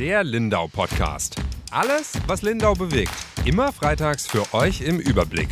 [0.00, 1.36] Der Lindau Podcast.
[1.70, 3.12] Alles, was Lindau bewegt.
[3.44, 5.50] Immer freitags für euch im Überblick.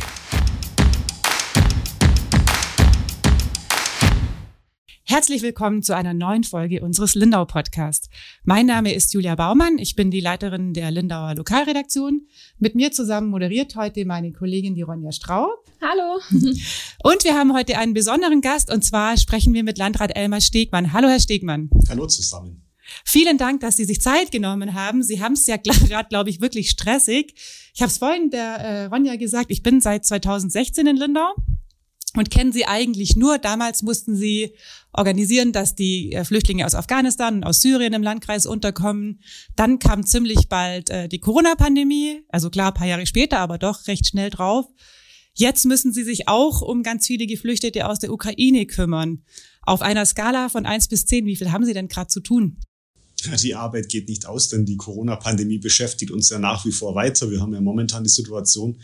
[5.03, 8.09] Herzlich willkommen zu einer neuen Folge unseres Lindau Podcasts.
[8.43, 9.77] Mein Name ist Julia Baumann.
[9.77, 12.25] Ich bin die Leiterin der Lindauer Lokalredaktion.
[12.57, 15.63] Mit mir zusammen moderiert heute meine Kollegin die Ronja Straub.
[15.79, 16.21] Hallo.
[17.03, 20.91] Und wir haben heute einen besonderen Gast und zwar sprechen wir mit Landrat Elmar Stegmann.
[20.91, 21.69] Hallo, Herr Stegmann.
[21.87, 22.68] Hallo zusammen.
[23.05, 25.03] Vielen Dank, dass Sie sich Zeit genommen haben.
[25.03, 27.33] Sie haben es ja gerade, glaube ich, wirklich stressig.
[27.73, 31.33] Ich habe es vorhin der äh, Ronja gesagt, ich bin seit 2016 in Lindau
[32.15, 33.37] und kennen sie eigentlich nur.
[33.37, 34.53] Damals mussten sie
[34.93, 39.21] organisieren, dass die äh, Flüchtlinge aus Afghanistan und aus Syrien im Landkreis unterkommen.
[39.55, 44.07] Dann kam ziemlich bald äh, die Corona-Pandemie, also klar, paar Jahre später, aber doch recht
[44.07, 44.65] schnell drauf.
[45.35, 49.23] Jetzt müssen sie sich auch um ganz viele Geflüchtete aus der Ukraine kümmern.
[49.61, 52.57] Auf einer Skala von eins bis zehn, wie viel haben Sie denn gerade zu tun?
[53.43, 57.29] Die Arbeit geht nicht aus, denn die Corona-Pandemie beschäftigt uns ja nach wie vor weiter.
[57.29, 58.77] Wir haben ja momentan die Situation,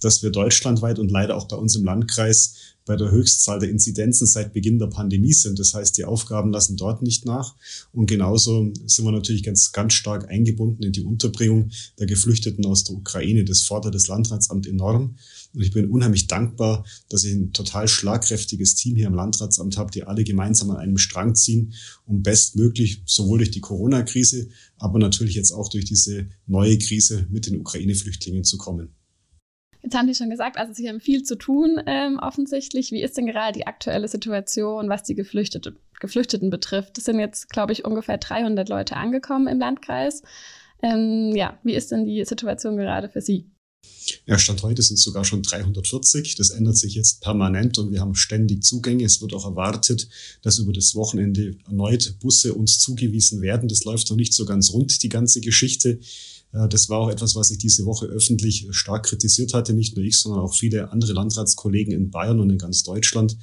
[0.00, 2.54] dass wir deutschlandweit und leider auch bei uns im Landkreis
[2.88, 5.58] bei der Höchstzahl der Inzidenzen seit Beginn der Pandemie sind.
[5.58, 7.54] Das heißt, die Aufgaben lassen dort nicht nach.
[7.92, 12.84] Und genauso sind wir natürlich ganz, ganz stark eingebunden in die Unterbringung der Geflüchteten aus
[12.84, 13.44] der Ukraine.
[13.44, 15.16] Das fordert das Landratsamt enorm.
[15.58, 19.90] Und ich bin unheimlich dankbar, dass ich ein total schlagkräftiges Team hier im Landratsamt habe,
[19.90, 21.74] die alle gemeinsam an einem Strang ziehen,
[22.06, 27.46] um bestmöglich sowohl durch die Corona-Krise, aber natürlich jetzt auch durch diese neue Krise mit
[27.46, 28.94] den Ukraine-Flüchtlingen zu kommen.
[29.82, 32.92] Jetzt haben Sie schon gesagt, also Sie haben viel zu tun ähm, offensichtlich.
[32.92, 36.98] Wie ist denn gerade die aktuelle Situation, was die Geflüchtete, Geflüchteten betrifft?
[36.98, 40.22] Es sind jetzt, glaube ich, ungefähr 300 Leute angekommen im Landkreis.
[40.84, 43.50] Ähm, ja, wie ist denn die Situation gerade für Sie?
[44.28, 46.34] Ja, Stand heute sind es sogar schon 340.
[46.36, 49.04] Das ändert sich jetzt permanent und wir haben ständig Zugänge.
[49.04, 50.08] Es wird auch erwartet,
[50.42, 53.68] dass über das Wochenende erneut Busse uns zugewiesen werden.
[53.68, 56.00] Das läuft noch nicht so ganz rund, die ganze Geschichte.
[56.52, 59.72] Äh, das war auch etwas, was ich diese Woche öffentlich stark kritisiert hatte.
[59.72, 63.36] Nicht nur ich, sondern auch viele andere Landratskollegen in Bayern und in ganz Deutschland.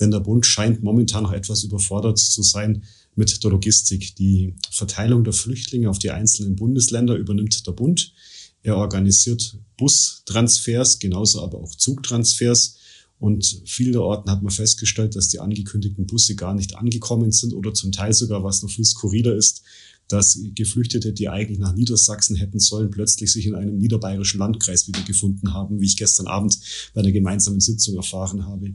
[0.00, 2.84] Denn der Bund scheint momentan noch etwas überfordert zu sein
[3.14, 4.16] mit der Logistik.
[4.16, 8.14] Die Verteilung der Flüchtlinge auf die einzelnen Bundesländer übernimmt der Bund.
[8.62, 12.76] Er organisiert Bustransfers, genauso aber auch Zugtransfers.
[13.18, 17.92] Und vielerorten hat man festgestellt, dass die angekündigten Busse gar nicht angekommen sind oder zum
[17.92, 19.62] Teil sogar, was noch viel skurriler ist,
[20.08, 25.54] dass Geflüchtete, die eigentlich nach Niedersachsen hätten sollen, plötzlich sich in einem niederbayerischen Landkreis wiedergefunden
[25.54, 26.58] haben, wie ich gestern Abend
[26.94, 28.74] bei einer gemeinsamen Sitzung erfahren habe.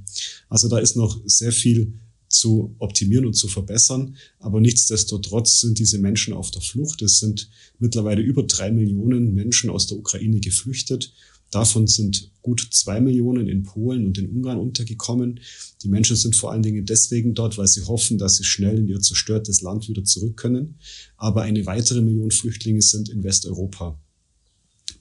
[0.49, 1.93] Also da ist noch sehr viel
[2.29, 4.17] zu optimieren und zu verbessern.
[4.39, 7.01] Aber nichtsdestotrotz sind diese Menschen auf der Flucht.
[7.01, 7.49] Es sind
[7.79, 11.13] mittlerweile über drei Millionen Menschen aus der Ukraine geflüchtet.
[11.49, 15.39] Davon sind gut zwei Millionen in Polen und in Ungarn untergekommen.
[15.81, 18.87] Die Menschen sind vor allen Dingen deswegen dort, weil sie hoffen, dass sie schnell in
[18.87, 20.75] ihr zerstörtes Land wieder zurück können.
[21.15, 23.97] Aber eine weitere Million Flüchtlinge sind in Westeuropa.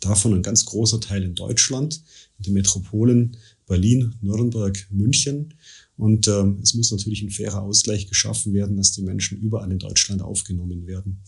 [0.00, 2.03] Davon ein ganz großer Teil in Deutschland,
[2.38, 3.36] in den Metropolen
[3.66, 5.54] Berlin, Nürnberg, München.
[5.97, 9.79] Und ähm, es muss natürlich ein fairer Ausgleich geschaffen werden, dass die Menschen überall in
[9.79, 11.23] Deutschland aufgenommen werden.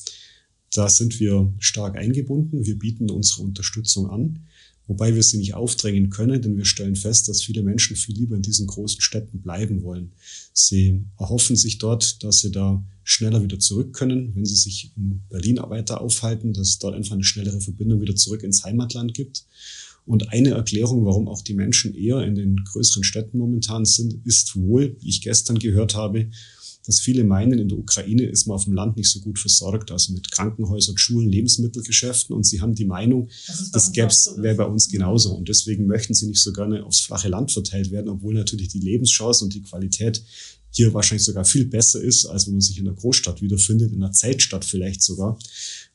[0.72, 2.66] Da sind wir stark eingebunden.
[2.66, 4.40] Wir bieten unsere Unterstützung an,
[4.86, 8.36] wobei wir sie nicht aufdrängen können, denn wir stellen fest, dass viele Menschen viel lieber
[8.36, 10.12] in diesen großen Städten bleiben wollen.
[10.52, 15.22] Sie erhoffen sich dort, dass sie da schneller wieder zurück können, wenn sie sich in
[15.30, 19.46] Berlin weiter aufhalten, dass es dort einfach eine schnellere Verbindung wieder zurück ins Heimatland gibt.
[20.08, 24.56] Und eine Erklärung, warum auch die Menschen eher in den größeren Städten momentan sind, ist
[24.56, 26.30] wohl, wie ich gestern gehört habe,
[26.86, 29.90] dass viele meinen, in der Ukraine ist man auf dem Land nicht so gut versorgt,
[29.90, 32.34] also mit Krankenhäusern, Schulen, Lebensmittelgeschäften.
[32.34, 34.08] Und sie haben die Meinung, das, das gäbe
[34.42, 35.34] wäre bei uns genauso.
[35.34, 38.80] Und deswegen möchten sie nicht so gerne aufs flache Land verteilt werden, obwohl natürlich die
[38.80, 40.22] Lebenschancen und die Qualität
[40.78, 44.00] hier wahrscheinlich sogar viel besser ist, als wenn man sich in der Großstadt wiederfindet, in
[44.00, 45.36] einer Zeltstadt vielleicht sogar.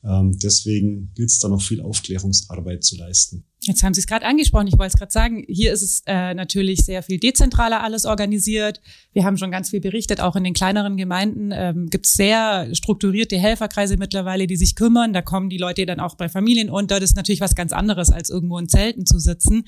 [0.04, 3.44] Ähm, deswegen gilt es da noch viel Aufklärungsarbeit zu leisten.
[3.60, 6.34] Jetzt haben Sie es gerade angesprochen, ich wollte es gerade sagen, hier ist es äh,
[6.34, 8.82] natürlich sehr viel dezentraler alles organisiert.
[9.14, 12.68] Wir haben schon ganz viel berichtet, auch in den kleineren Gemeinden ähm, gibt es sehr
[12.74, 15.14] strukturierte Helferkreise mittlerweile, die sich kümmern.
[15.14, 17.00] Da kommen die Leute dann auch bei Familien unter.
[17.00, 19.64] Das ist natürlich was ganz anderes, als irgendwo in Zelten zu sitzen.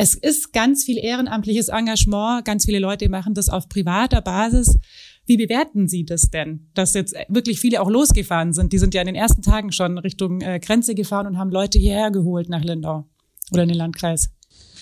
[0.00, 4.78] Es ist ganz viel ehrenamtliches Engagement, ganz viele Leute machen das auf privater Basis.
[5.26, 8.72] Wie bewerten Sie das denn, dass jetzt wirklich viele auch losgefahren sind?
[8.72, 11.80] Die sind ja in den ersten Tagen schon Richtung äh, Grenze gefahren und haben Leute
[11.80, 13.08] hierher geholt nach Lindau
[13.50, 14.30] oder in den Landkreis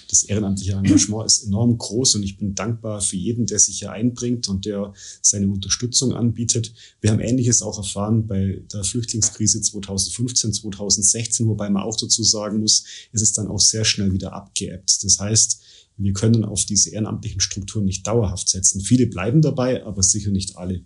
[0.09, 3.93] das ehrenamtliche Engagement ist enorm groß und ich bin dankbar für jeden, der sich hier
[3.93, 4.93] einbringt und der
[5.23, 6.73] seine Unterstützung anbietet.
[7.01, 12.61] Wir haben Ähnliches auch erfahren bei der Flüchtlingskrise 2015, 2016, wobei man auch dazu sagen
[12.61, 15.03] muss, es ist dann auch sehr schnell wieder abgeebbt.
[15.03, 15.61] Das heißt,
[15.99, 18.81] wir können auf diese ehrenamtlichen Strukturen nicht dauerhaft setzen.
[18.81, 20.83] Viele bleiben dabei, aber sicher nicht alle.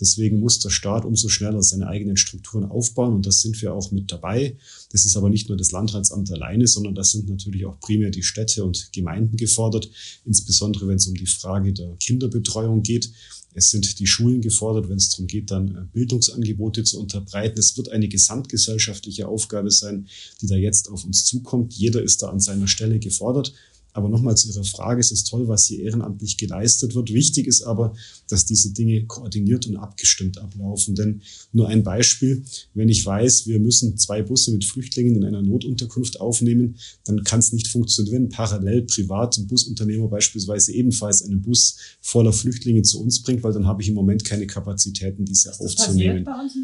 [0.00, 3.90] Deswegen muss der Staat umso schneller seine eigenen Strukturen aufbauen und das sind wir auch
[3.90, 4.56] mit dabei.
[4.90, 8.22] Das ist aber nicht nur das Landratsamt alleine, sondern das sind natürlich auch primär die
[8.22, 9.90] Städte und Gemeinden gefordert,
[10.24, 13.10] insbesondere wenn es um die Frage der Kinderbetreuung geht.
[13.56, 17.58] Es sind die Schulen gefordert, wenn es darum geht, dann äh, Bildungsangebote zu unterbreiten.
[17.58, 20.08] Es wird eine gesamtgesellschaftliche Aufgabe sein,
[20.42, 21.72] die da jetzt auf uns zukommt.
[21.72, 23.54] Jeder ist da an seiner Stelle gefordert.
[23.94, 27.14] Aber nochmal zu Ihrer Frage, es ist toll, was hier ehrenamtlich geleistet wird.
[27.14, 27.94] Wichtig ist aber,
[28.28, 30.96] dass diese Dinge koordiniert und abgestimmt ablaufen.
[30.96, 32.44] Denn nur ein Beispiel,
[32.74, 37.38] wenn ich weiß, wir müssen zwei Busse mit Flüchtlingen in einer Notunterkunft aufnehmen, dann kann
[37.38, 43.22] es nicht funktionieren, parallel privat ein Busunternehmer beispielsweise ebenfalls einen Bus voller Flüchtlinge zu uns
[43.22, 46.24] bringt, weil dann habe ich im Moment keine Kapazitäten, diese ist aufzunehmen.
[46.24, 46.54] Bei uns,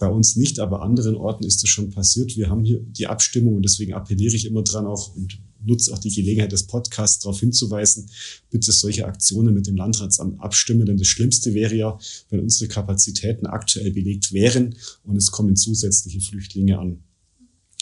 [0.00, 2.36] bei uns nicht, aber anderen Orten ist das schon passiert.
[2.36, 5.98] Wir haben hier die Abstimmung und deswegen appelliere ich immer dran auch und nutze auch
[5.98, 8.10] die Gelegenheit des Podcasts darauf hinzuweisen,
[8.50, 11.98] bitte solche Aktionen mit dem Landratsamt abstimmen, denn das Schlimmste wäre ja,
[12.30, 14.74] wenn unsere Kapazitäten aktuell belegt wären
[15.04, 16.98] und es kommen zusätzliche Flüchtlinge an.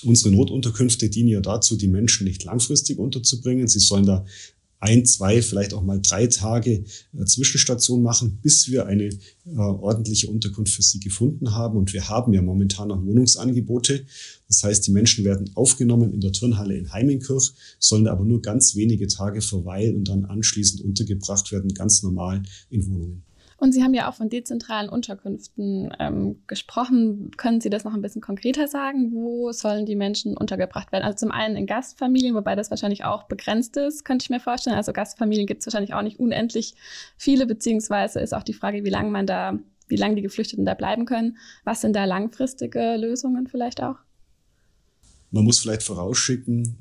[0.04, 3.66] Unsere Notunterkünfte dienen ja dazu, die Menschen nicht langfristig unterzubringen.
[3.66, 4.24] Sie sollen da
[4.80, 6.84] ein, zwei, vielleicht auch mal drei Tage
[7.16, 11.76] äh, Zwischenstation machen, bis wir eine äh, ordentliche Unterkunft für sie gefunden haben.
[11.76, 14.04] Und wir haben ja momentan noch Wohnungsangebote.
[14.46, 18.76] Das heißt, die Menschen werden aufgenommen in der Turnhalle in Heimenkirch, sollen aber nur ganz
[18.76, 23.27] wenige Tage verweilen und dann anschließend untergebracht werden, ganz normal in Wohnungen.
[23.60, 27.32] Und Sie haben ja auch von dezentralen Unterkünften ähm, gesprochen.
[27.36, 29.12] Können Sie das noch ein bisschen konkreter sagen?
[29.12, 31.02] Wo sollen die Menschen untergebracht werden?
[31.02, 34.76] Also zum einen in Gastfamilien, wobei das wahrscheinlich auch begrenzt ist, könnte ich mir vorstellen.
[34.76, 36.76] Also Gastfamilien gibt es wahrscheinlich auch nicht unendlich
[37.16, 39.58] viele, beziehungsweise ist auch die Frage, wie lange man da,
[39.88, 41.36] wie lange die Geflüchteten da bleiben können.
[41.64, 43.96] Was sind da langfristige Lösungen vielleicht auch?
[45.32, 46.78] Man muss vielleicht vorausschicken,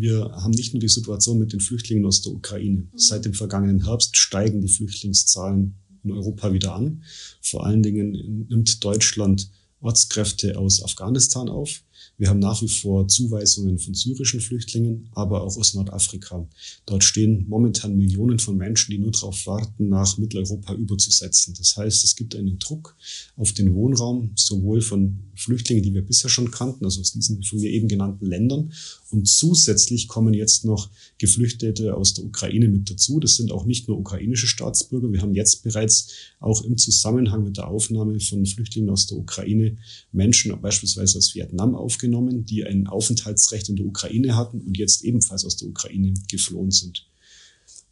[0.00, 2.82] wir haben nicht nur die Situation mit den Flüchtlingen aus der Ukraine.
[2.82, 2.90] Mhm.
[2.94, 5.74] Seit dem vergangenen Herbst steigen die Flüchtlingszahlen
[6.04, 7.02] in Europa wieder an.
[7.42, 9.50] Vor allen Dingen nimmt Deutschland
[9.80, 11.82] Ortskräfte aus Afghanistan auf.
[12.16, 16.48] Wir haben nach wie vor Zuweisungen von syrischen Flüchtlingen, aber auch aus Nordafrika.
[16.86, 21.54] Dort stehen momentan Millionen von Menschen, die nur darauf warten, nach Mitteleuropa überzusetzen.
[21.56, 22.96] Das heißt, es gibt einen Druck
[23.36, 27.60] auf den Wohnraum, sowohl von Flüchtlingen, die wir bisher schon kannten, also aus diesen von
[27.60, 28.72] mir eben genannten Ländern.
[29.10, 33.20] Und zusätzlich kommen jetzt noch Geflüchtete aus der Ukraine mit dazu.
[33.20, 35.12] Das sind auch nicht nur ukrainische Staatsbürger.
[35.12, 36.08] Wir haben jetzt bereits
[36.40, 39.76] auch im Zusammenhang mit der Aufnahme von Flüchtlingen aus der Ukraine
[40.12, 45.46] Menschen beispielsweise aus Vietnam aufgenommen, die ein Aufenthaltsrecht in der Ukraine hatten und jetzt ebenfalls
[45.46, 47.08] aus der Ukraine geflohen sind.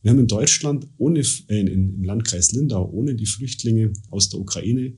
[0.03, 4.93] Wir haben in Deutschland ohne, äh, im Landkreis Lindau ohne die Flüchtlinge aus der Ukraine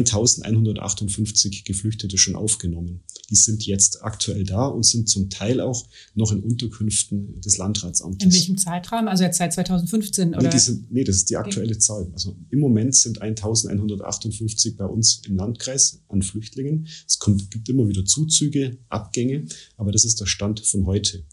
[0.00, 3.02] 1158 Geflüchtete schon aufgenommen.
[3.30, 8.26] Die sind jetzt aktuell da und sind zum Teil auch noch in Unterkünften des Landratsamtes.
[8.26, 9.08] In welchem Zeitraum?
[9.08, 10.50] Also jetzt seit 2015 oder?
[10.52, 11.78] Nee, sind, nee das ist die aktuelle okay.
[11.78, 12.10] Zahl.
[12.12, 16.88] Also im Moment sind 1158 bei uns im Landkreis an Flüchtlingen.
[17.06, 19.46] Es kommt, gibt immer wieder Zuzüge, Abgänge,
[19.76, 21.24] aber das ist der Stand von heute.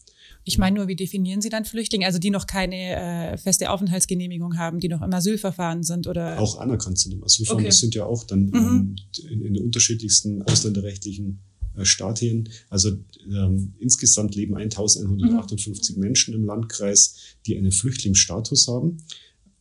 [0.43, 2.05] Ich meine nur, wie definieren Sie dann Flüchtlinge?
[2.05, 6.39] Also die noch keine äh, feste Aufenthaltsgenehmigung haben, die noch im Asylverfahren sind oder?
[6.39, 7.61] Auch anerkannt sind im Asylverfahren.
[7.61, 7.69] Okay.
[7.69, 8.55] Das sind ja auch dann mhm.
[8.55, 8.95] ähm,
[9.29, 11.39] in, in den unterschiedlichsten ausländerrechtlichen
[11.77, 12.49] äh, Stadien.
[12.69, 12.97] Also
[13.27, 16.01] ähm, insgesamt leben 1158 mhm.
[16.01, 17.15] Menschen im Landkreis,
[17.45, 18.97] die einen Flüchtlingsstatus haben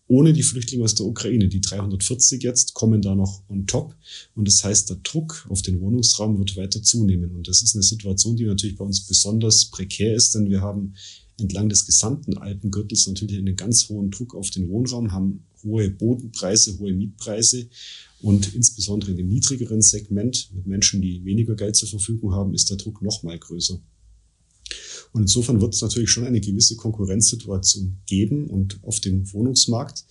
[0.08, 1.48] ohne die Flüchtlinge aus der Ukraine.
[1.48, 3.94] Die 340 jetzt kommen da noch on top.
[4.34, 7.36] Und das heißt, der Druck auf den Wohnungsraum wird weiter zunehmen.
[7.36, 10.94] Und das ist eine Situation, die natürlich bei uns besonders prekär ist, denn wir haben
[11.38, 16.78] entlang des gesamten Alpengürtels natürlich einen ganz hohen Druck auf den Wohnraum, haben hohe Bodenpreise,
[16.78, 17.68] hohe Mietpreise.
[18.20, 22.70] Und insbesondere in dem niedrigeren Segment mit Menschen, die weniger Geld zur Verfügung haben, ist
[22.70, 23.78] der Druck noch mal größer.
[25.12, 30.04] Und insofern wird es natürlich schon eine gewisse Konkurrenzsituation geben und auf dem Wohnungsmarkt.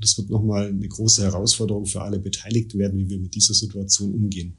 [0.00, 4.14] Das wird nochmal eine große Herausforderung für alle Beteiligten werden, wie wir mit dieser Situation
[4.14, 4.56] umgehen.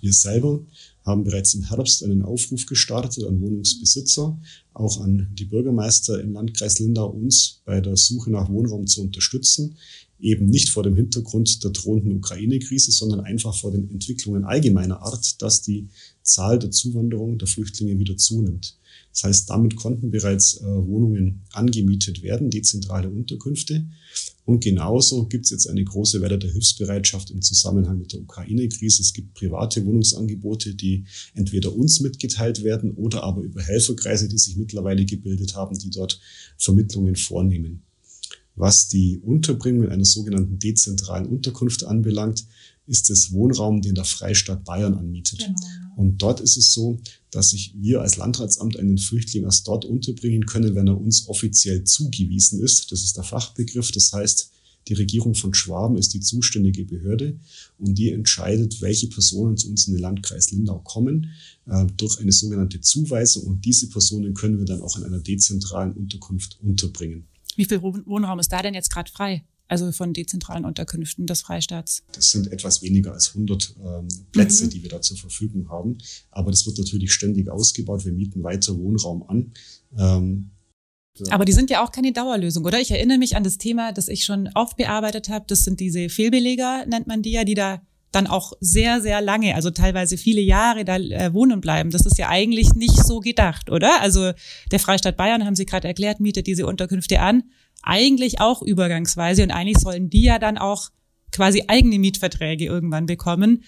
[0.00, 0.64] Wir selber
[1.04, 4.40] haben bereits im Herbst einen Aufruf gestartet an Wohnungsbesitzer,
[4.72, 9.76] auch an die Bürgermeister im Landkreis Lindau, uns bei der Suche nach Wohnraum zu unterstützen.
[10.18, 15.40] Eben nicht vor dem Hintergrund der drohenden Ukraine-Krise, sondern einfach vor den Entwicklungen allgemeiner Art,
[15.40, 15.88] dass die
[16.22, 18.76] Zahl der Zuwanderung der Flüchtlinge wieder zunimmt.
[19.12, 23.86] Das heißt, damit konnten bereits äh, Wohnungen angemietet werden, dezentrale Unterkünfte.
[24.44, 29.02] Und genauso gibt es jetzt eine große Welle der Hilfsbereitschaft im Zusammenhang mit der Ukraine-Krise.
[29.02, 34.56] Es gibt private Wohnungsangebote, die entweder uns mitgeteilt werden oder aber über Helferkreise, die sich
[34.56, 36.20] mittlerweile gebildet haben, die dort
[36.56, 37.82] Vermittlungen vornehmen.
[38.56, 42.44] Was die Unterbringung in einer sogenannten dezentralen Unterkunft anbelangt,
[42.90, 45.38] ist es Wohnraum, den der Freistaat Bayern anmietet.
[45.38, 45.54] Genau.
[45.96, 46.98] Und dort ist es so,
[47.30, 51.84] dass sich wir als Landratsamt einen Flüchtling erst dort unterbringen können, wenn er uns offiziell
[51.84, 52.90] zugewiesen ist.
[52.90, 53.92] Das ist der Fachbegriff.
[53.92, 54.50] Das heißt,
[54.88, 57.38] die Regierung von Schwaben ist die zuständige Behörde
[57.78, 61.30] und die entscheidet, welche Personen zu uns in den Landkreis Lindau kommen,
[61.66, 63.44] äh, durch eine sogenannte Zuweisung.
[63.44, 67.28] Und diese Personen können wir dann auch in einer dezentralen Unterkunft unterbringen.
[67.56, 69.44] Wie viel Wohnraum ist da denn jetzt gerade frei?
[69.70, 72.02] Also von dezentralen Unterkünften des Freistaats?
[72.12, 74.70] Das sind etwas weniger als 100 ähm, Plätze, mhm.
[74.70, 75.98] die wir da zur Verfügung haben.
[76.30, 78.04] Aber das wird natürlich ständig ausgebaut.
[78.04, 79.52] Wir mieten weiter Wohnraum an.
[79.96, 80.50] Ähm,
[81.30, 82.80] aber die sind ja auch keine Dauerlösung, oder?
[82.80, 85.44] Ich erinnere mich an das Thema, das ich schon oft bearbeitet habe.
[85.48, 89.54] Das sind diese Fehlbeleger, nennt man die ja, die da dann auch sehr, sehr lange,
[89.54, 91.90] also teilweise viele Jahre da äh, wohnen bleiben.
[91.90, 94.00] Das ist ja eigentlich nicht so gedacht, oder?
[94.00, 94.32] Also
[94.72, 97.44] der Freistaat Bayern, haben Sie gerade erklärt, mietet diese Unterkünfte an
[97.82, 100.90] eigentlich auch übergangsweise und eigentlich sollen die ja dann auch
[101.32, 103.64] quasi eigene Mietverträge irgendwann bekommen.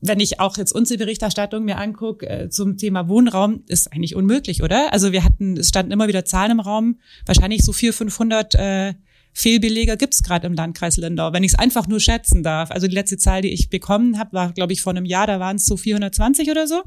[0.00, 4.62] Wenn ich auch jetzt unsere Berichterstattung mir angucke äh, zum Thema Wohnraum, ist eigentlich unmöglich,
[4.62, 4.92] oder?
[4.92, 8.94] Also wir hatten, es standen immer wieder Zahlen im Raum, wahrscheinlich so 400, 500 äh,
[9.32, 12.70] Fehlbeleger gibt's gerade im Landkreis Lindau, wenn ich es einfach nur schätzen darf.
[12.70, 15.38] Also die letzte Zahl, die ich bekommen habe, war, glaube ich, vor einem Jahr, da
[15.38, 16.82] waren es so 420 oder so.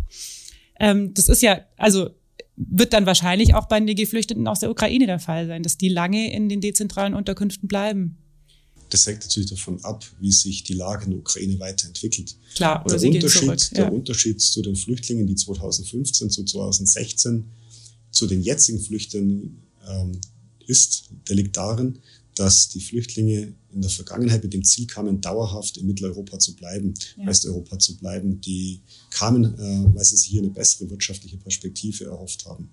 [0.79, 2.09] Ähm, das ist ja, also
[2.70, 5.89] wird dann wahrscheinlich auch bei den Geflüchteten aus der Ukraine der Fall sein, dass die
[5.89, 8.18] lange in den dezentralen Unterkünften bleiben.
[8.89, 12.36] Das hängt natürlich davon ab, wie sich die Lage in der Ukraine weiterentwickelt.
[12.56, 13.60] Klar, oder der sie Unterschied, zurück.
[13.72, 13.84] Ja.
[13.84, 17.46] Der Unterschied zu den Flüchtlingen, die 2015 zu 2016
[18.12, 20.20] zu den jetzigen Flüchtlingen ähm,
[20.68, 22.00] ist, der liegt darin,
[22.35, 26.93] dass die Flüchtlinge in der Vergangenheit mit dem Ziel kamen, dauerhaft in Mitteleuropa zu bleiben,
[27.17, 27.27] ja.
[27.27, 28.39] Westeuropa zu bleiben.
[28.41, 32.69] Die kamen, äh, weil sie sich hier eine bessere wirtschaftliche Perspektive erhofft haben.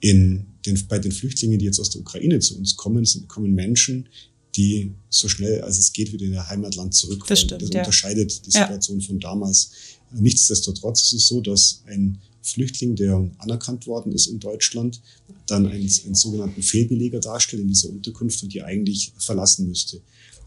[0.00, 3.54] In den, bei den Flüchtlingen, die jetzt aus der Ukraine zu uns kommen, sind, kommen
[3.54, 4.08] Menschen,
[4.56, 7.80] die so schnell als es geht wieder in ihr Heimatland zurück Das, stimmt, das ja.
[7.80, 9.06] unterscheidet die Situation ja.
[9.06, 9.70] von damals.
[10.14, 15.00] Nichtsdestotrotz ist es so, dass ein Flüchtling, der anerkannt worden ist in Deutschland,
[15.46, 20.00] dann einen, einen sogenannten Fehlbeleger darstellt in dieser Unterkunft und die eigentlich verlassen müsste.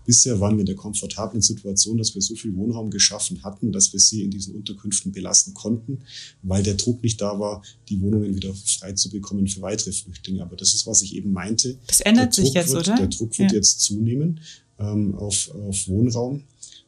[0.05, 3.91] Bisher waren wir in der komfortablen Situation, dass wir so viel Wohnraum geschaffen hatten, dass
[3.91, 5.99] wir sie in diesen Unterkünften belassen konnten,
[6.43, 10.43] weil der Druck nicht da war, die Wohnungen wieder frei zu bekommen für weitere Flüchtlinge.
[10.43, 11.77] Aber das ist, was ich eben meinte.
[11.87, 12.95] Das ändert sich jetzt, wird, oder?
[12.95, 13.57] Der Druck wird ja.
[13.57, 14.39] jetzt zunehmen
[14.79, 16.43] ähm, auf, auf Wohnraum.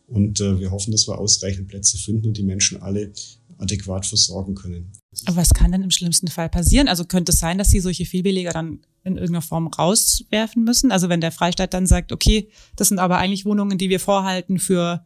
[0.10, 3.14] Und äh, wir hoffen, dass wir ausreichend Plätze finden und die Menschen alle
[3.58, 4.92] adäquat versorgen können.
[5.26, 6.88] Aber was kann denn im schlimmsten Fall passieren?
[6.88, 10.92] Also könnte es sein, dass Sie solche Fehlbeleger dann in irgendeiner Form rauswerfen müssen?
[10.92, 14.60] Also wenn der Freistaat dann sagt, okay, das sind aber eigentlich Wohnungen, die wir vorhalten
[14.60, 15.06] für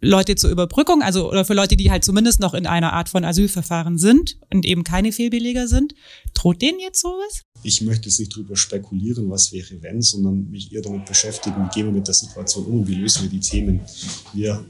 [0.00, 3.24] Leute zur Überbrückung, also oder für Leute, die halt zumindest noch in einer Art von
[3.24, 5.94] Asylverfahren sind und eben keine Fehlbeleger sind.
[6.34, 7.42] Droht denen jetzt sowas?
[7.64, 11.74] Ich möchte jetzt nicht darüber spekulieren, was wäre wenn, sondern mich eher damit beschäftigen, wie
[11.74, 13.80] gehen wir mit der Situation um wie lösen wir die Themen.
[14.32, 14.64] Wir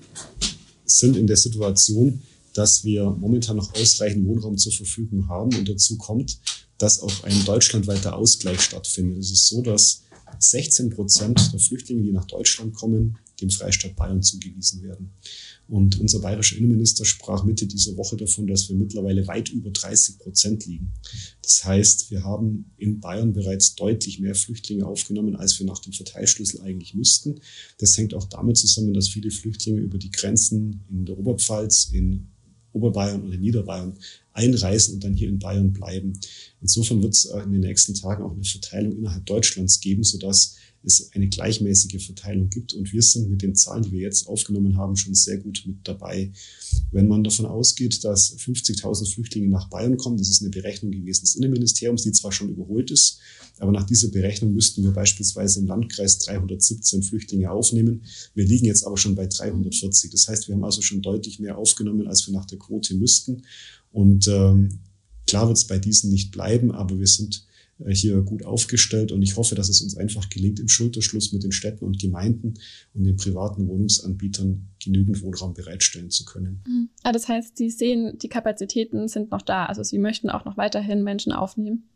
[0.86, 2.22] sind in der Situation,
[2.54, 5.54] dass wir momentan noch ausreichend Wohnraum zur Verfügung haben.
[5.54, 6.38] Und dazu kommt,
[6.78, 9.18] dass auch ein deutschlandweiter Ausgleich stattfindet.
[9.18, 10.02] Es ist so, dass
[10.38, 15.12] 16 Prozent der Flüchtlinge, die nach Deutschland kommen, dem Freistaat Bayern zugewiesen werden.
[15.68, 20.18] Und unser bayerischer Innenminister sprach Mitte dieser Woche davon, dass wir mittlerweile weit über 30
[20.18, 20.92] Prozent liegen.
[21.42, 25.92] Das heißt, wir haben in Bayern bereits deutlich mehr Flüchtlinge aufgenommen, als wir nach dem
[25.92, 27.40] Verteilschlüssel eigentlich müssten.
[27.78, 32.28] Das hängt auch damit zusammen, dass viele Flüchtlinge über die Grenzen in der Oberpfalz, in
[32.72, 33.94] Oberbayern oder Niederbayern
[34.32, 36.18] einreisen und dann hier in Bayern bleiben.
[36.60, 41.10] Insofern wird es in den nächsten Tagen auch eine Verteilung innerhalb Deutschlands geben, sodass es
[41.12, 42.72] eine gleichmäßige Verteilung gibt.
[42.74, 45.76] Und wir sind mit den Zahlen, die wir jetzt aufgenommen haben, schon sehr gut mit
[45.84, 46.32] dabei.
[46.90, 51.22] Wenn man davon ausgeht, dass 50.000 Flüchtlinge nach Bayern kommen, das ist eine Berechnung gewesen
[51.22, 53.18] des Innenministeriums, die zwar schon überholt ist,
[53.58, 58.04] aber nach dieser Berechnung müssten wir beispielsweise im Landkreis 317 Flüchtlinge aufnehmen.
[58.34, 60.10] Wir liegen jetzt aber schon bei 340.
[60.10, 63.42] Das heißt, wir haben also schon deutlich mehr aufgenommen, als wir nach der Quote müssten.
[63.90, 64.80] Und ähm,
[65.26, 67.47] klar wird es bei diesen nicht bleiben, aber wir sind
[67.90, 71.52] hier gut aufgestellt und ich hoffe, dass es uns einfach gelingt, im Schulterschluss mit den
[71.52, 72.54] Städten und Gemeinden
[72.94, 76.62] und den privaten Wohnungsanbietern genügend Wohnraum bereitstellen zu können.
[76.66, 76.88] Mhm.
[77.02, 79.66] Ah, das heißt, Sie sehen, die Kapazitäten sind noch da.
[79.66, 81.88] Also Sie möchten auch noch weiterhin Menschen aufnehmen.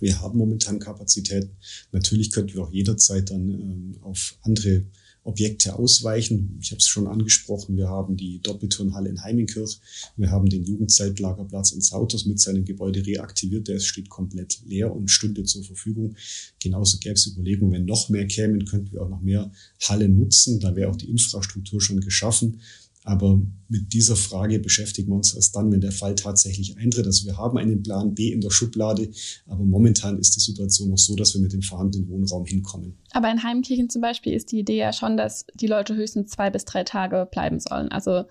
[0.00, 1.56] Wir haben momentan Kapazitäten.
[1.92, 4.84] Natürlich könnten wir auch jederzeit dann ähm, auf andere
[5.26, 6.58] Objekte ausweichen.
[6.60, 9.78] Ich habe es schon angesprochen, wir haben die Doppelturnhalle in Heiminkirch,
[10.16, 15.08] wir haben den Jugendzeltlagerplatz in Sauters mit seinem Gebäude reaktiviert, der steht komplett leer und
[15.08, 16.14] stünde zur Verfügung.
[16.60, 19.50] Genauso gäbe es Überlegungen, wenn noch mehr kämen, könnten wir auch noch mehr
[19.82, 22.60] Hallen nutzen, da wäre auch die Infrastruktur schon geschaffen.
[23.06, 27.06] Aber mit dieser Frage beschäftigen wir uns erst dann, wenn der Fall tatsächlich eintritt.
[27.06, 29.08] Also wir haben einen Plan B in der Schublade,
[29.46, 32.98] aber momentan ist die Situation noch so, dass wir mit dem vorhandenen Wohnraum hinkommen.
[33.12, 36.50] Aber in Heimkirchen zum Beispiel ist die Idee ja schon, dass die Leute höchstens zwei
[36.50, 37.92] bis drei Tage bleiben sollen.
[37.92, 38.24] Also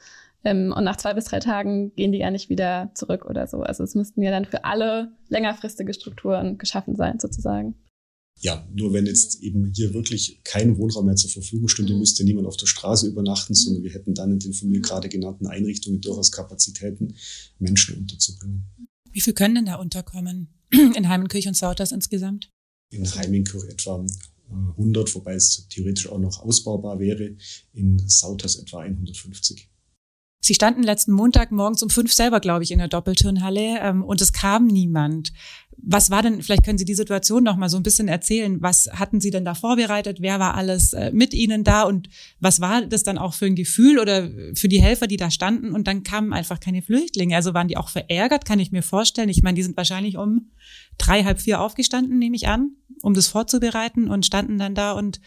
[0.44, 3.62] ähm, und nach zwei bis drei Tagen gehen die ja nicht wieder zurück oder so.
[3.62, 7.76] Also es müssten ja dann für alle längerfristige Strukturen geschaffen sein, sozusagen.
[8.42, 12.00] Ja, nur wenn jetzt eben hier wirklich kein Wohnraum mehr zur Verfügung stünde, mhm.
[12.00, 13.58] müsste niemand auf der Straße übernachten, mhm.
[13.58, 17.16] sondern wir hätten dann in den von mir gerade genannten Einrichtungen durchaus Kapazitäten,
[17.60, 18.66] Menschen unterzubringen.
[19.12, 22.50] Wie viel können denn da unterkommen in Heimenkirch und Sauters insgesamt?
[22.92, 24.06] In Heimenkirch etwa
[24.50, 27.36] 100, äh, wobei es theoretisch auch noch ausbaubar wäre.
[27.74, 29.70] In Sauters etwa 150.
[30.46, 34.22] Sie standen letzten Montag morgens um fünf selber, glaube ich, in der Doppelturnhalle ähm, und
[34.22, 35.34] es kam niemand.
[35.78, 38.62] Was war denn, vielleicht können Sie die Situation noch mal so ein bisschen erzählen.
[38.62, 40.18] Was hatten Sie denn da vorbereitet?
[40.22, 41.82] Wer war alles äh, mit Ihnen da?
[41.82, 42.10] Und
[42.40, 45.72] was war das dann auch für ein Gefühl oder für die Helfer, die da standen?
[45.72, 47.36] Und dann kamen einfach keine Flüchtlinge.
[47.36, 49.30] Also waren die auch verärgert, kann ich mir vorstellen.
[49.30, 50.52] Ich meine, die sind wahrscheinlich um
[51.00, 55.20] drei, halb vier aufgestanden, nehme ich an, um das vorzubereiten und standen dann da und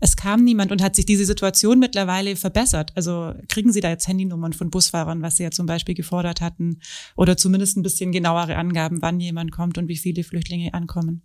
[0.00, 2.92] es kam niemand und hat sich diese Situation mittlerweile verbessert.
[2.94, 6.80] Also kriegen Sie da jetzt Handynummern von Busfahrern, was Sie ja zum Beispiel gefordert hatten,
[7.16, 11.22] oder zumindest ein bisschen genauere Angaben, wann jemand kommt und wie viele Flüchtlinge ankommen?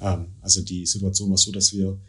[0.00, 2.00] Ähm, also die Situation war so, dass wir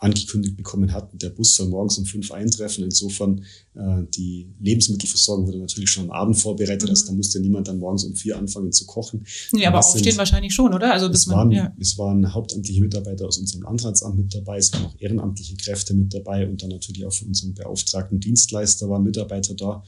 [0.00, 2.82] angekündigt bekommen hatten, der Bus soll morgens um fünf eintreffen.
[2.84, 6.90] Insofern äh, die Lebensmittelversorgung wurde natürlich schon am Abend vorbereitet, mhm.
[6.90, 9.26] also da musste niemand dann morgens um vier anfangen zu kochen.
[9.52, 10.92] Nee, aber aufstehen sind, wahrscheinlich schon, oder?
[10.92, 11.76] Also bis es, man, waren, ja.
[11.78, 16.14] es waren hauptamtliche Mitarbeiter aus unserem Landratsamt mit dabei, es waren auch ehrenamtliche Kräfte mit
[16.14, 19.84] dabei und dann natürlich auch von unserem beauftragten Dienstleister waren Mitarbeiter da.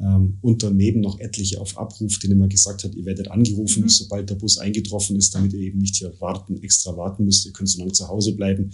[0.00, 3.88] Ähm, und daneben noch etliche auf Abruf, denen man gesagt hat, ihr werdet angerufen, mhm.
[3.88, 7.46] sobald der Bus eingetroffen ist, damit ihr eben nicht hier warten, extra warten müsst.
[7.46, 8.72] Ihr könnt so lange zu Hause bleiben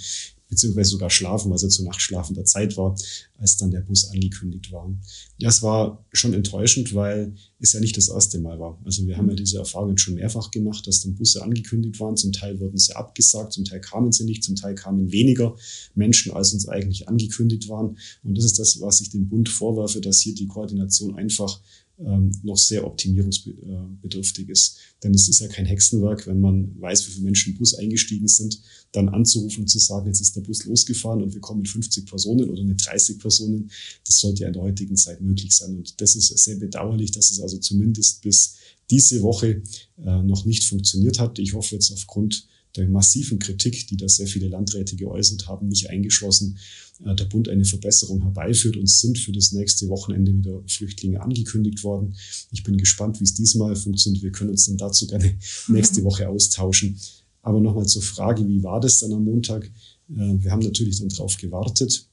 [0.50, 2.94] beziehungsweise sogar schlafen, was ja zu nachtschlafender Zeit war,
[3.40, 4.94] als dann der Bus angekündigt war.
[5.38, 8.78] Ja, es war schon enttäuschend, weil es ja nicht das erste Mal war.
[8.85, 12.16] Also wir haben ja diese Erfahrung schon mehrfach gemacht, dass dann Busse angekündigt waren.
[12.16, 15.56] Zum Teil wurden sie abgesagt, zum Teil kamen sie nicht, zum Teil kamen weniger
[15.94, 17.97] Menschen, als uns eigentlich angekündigt waren.
[18.23, 21.61] Und das ist das, was ich dem Bund vorwerfe, dass hier die Koordination einfach
[22.04, 24.78] ähm, noch sehr optimierungsbedürftig ist.
[25.02, 28.28] Denn es ist ja kein Hexenwerk, wenn man weiß, wie viele Menschen im Bus eingestiegen
[28.28, 28.61] sind,
[28.92, 32.07] dann anzurufen und zu sagen, jetzt ist der Bus losgefahren und wir kommen mit 50
[32.07, 33.70] Personen oder mit 30 Personen.
[34.05, 35.77] Das sollte ja in der heutigen Zeit möglich sein.
[35.77, 38.57] Und das ist sehr bedauerlich, dass es also zumindest bis
[38.90, 39.62] diese Woche
[40.05, 41.38] äh, noch nicht funktioniert hat.
[41.38, 45.90] Ich hoffe jetzt aufgrund der massiven Kritik, die da sehr viele Landräte geäußert haben, mich
[45.90, 46.59] eingeschlossen,
[47.04, 48.76] äh, der Bund eine Verbesserung herbeiführt.
[48.76, 52.14] Uns sind für das nächste Wochenende wieder Flüchtlinge angekündigt worden.
[52.52, 54.22] Ich bin gespannt, wie es diesmal funktioniert.
[54.22, 55.35] Wir können uns dann dazu gerne
[55.68, 56.98] nächste Woche austauschen.
[57.42, 59.64] Aber nochmal zur Frage, wie war das dann am Montag?
[60.11, 62.06] Äh, wir haben natürlich dann drauf gewartet,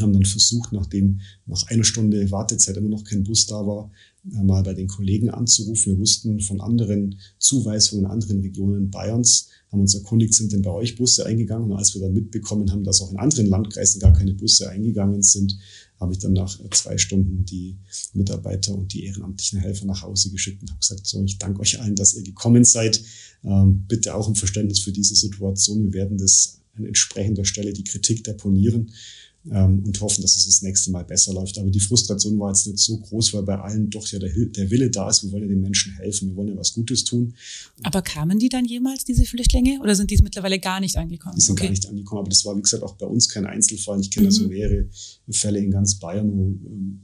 [0.00, 3.90] haben dann versucht, nachdem nach einer Stunde Wartezeit immer noch kein Bus da war,
[4.34, 5.92] äh, mal bei den Kollegen anzurufen.
[5.92, 10.70] Wir wussten von anderen Zuweisungen in anderen Regionen Bayerns, haben uns erkundigt, sind denn bei
[10.70, 11.70] euch Busse eingegangen?
[11.70, 15.22] Und als wir dann mitbekommen haben, dass auch in anderen Landkreisen gar keine Busse eingegangen
[15.22, 15.56] sind,
[15.98, 17.78] habe ich dann nach äh, zwei Stunden die
[18.12, 21.80] Mitarbeiter und die ehrenamtlichen Helfer nach Hause geschickt und habe gesagt, so, ich danke euch
[21.80, 23.02] allen, dass ihr gekommen seid.
[23.44, 25.84] Ähm, bitte auch um Verständnis für diese Situation.
[25.84, 28.90] Wir werden das an entsprechender Stelle die Kritik deponieren
[29.50, 31.58] ähm, und hoffen, dass es das nächste Mal besser läuft.
[31.58, 34.70] Aber die Frustration war jetzt nicht so groß, weil bei allen doch ja der, der
[34.70, 35.24] Wille da ist.
[35.24, 37.34] Wir wollen ja den Menschen helfen, wir wollen ja was Gutes tun.
[37.82, 41.36] Aber kamen die dann jemals, diese Flüchtlinge, oder sind die mittlerweile gar nicht angekommen?
[41.36, 41.64] Die sind okay.
[41.64, 44.00] gar nicht angekommen, aber das war, wie gesagt, auch bei uns kein Einzelfall.
[44.00, 44.32] Ich kenne mhm.
[44.32, 44.86] also mehrere
[45.30, 47.00] Fälle in ganz Bayern, wo ähm,